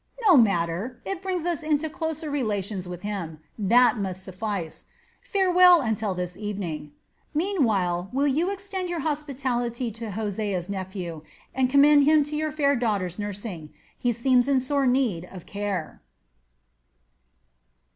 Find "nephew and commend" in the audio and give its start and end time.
10.69-12.05